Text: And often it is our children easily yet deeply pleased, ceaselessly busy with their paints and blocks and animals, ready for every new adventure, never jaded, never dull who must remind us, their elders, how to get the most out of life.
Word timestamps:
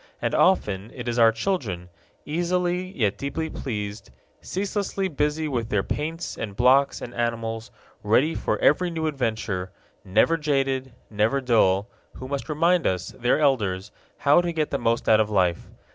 And 0.19 0.33
often 0.33 0.89
it 0.95 1.07
is 1.07 1.19
our 1.19 1.31
children 1.31 1.89
easily 2.25 2.91
yet 2.97 3.19
deeply 3.19 3.51
pleased, 3.51 4.09
ceaselessly 4.41 5.09
busy 5.09 5.47
with 5.47 5.69
their 5.69 5.83
paints 5.83 6.39
and 6.39 6.55
blocks 6.55 7.01
and 7.03 7.13
animals, 7.13 7.69
ready 8.01 8.33
for 8.33 8.57
every 8.57 8.89
new 8.89 9.05
adventure, 9.05 9.69
never 10.03 10.37
jaded, 10.37 10.93
never 11.11 11.39
dull 11.39 11.87
who 12.15 12.27
must 12.27 12.49
remind 12.49 12.87
us, 12.87 13.09
their 13.09 13.39
elders, 13.39 13.91
how 14.17 14.41
to 14.41 14.51
get 14.51 14.71
the 14.71 14.79
most 14.79 15.07
out 15.07 15.19
of 15.19 15.29
life. 15.29 15.69